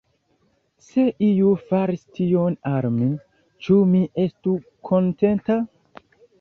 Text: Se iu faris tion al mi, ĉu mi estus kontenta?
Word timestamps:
Se 0.85 1.03
iu 1.27 1.51
faris 1.73 2.07
tion 2.21 2.57
al 2.71 2.89
mi, 2.97 3.11
ĉu 3.67 3.79
mi 3.93 4.03
estus 4.27 4.69
kontenta? 4.93 5.63